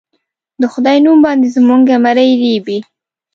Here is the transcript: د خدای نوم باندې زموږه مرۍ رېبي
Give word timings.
د 0.61 0.63
خدای 0.73 0.97
نوم 1.05 1.17
باندې 1.25 1.47
زموږه 1.55 1.95
مرۍ 2.03 2.29
رېبي 2.41 2.77